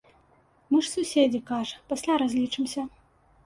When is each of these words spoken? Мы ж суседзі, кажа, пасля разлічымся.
Мы 0.71 0.81
ж 0.87 0.89
суседзі, 0.95 1.43
кажа, 1.51 1.83
пасля 1.95 2.13
разлічымся. 2.25 2.91